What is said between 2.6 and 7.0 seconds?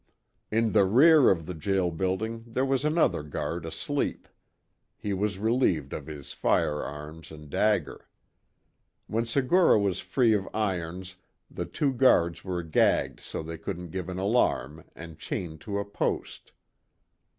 was another guard asleep. He was relieved of his fire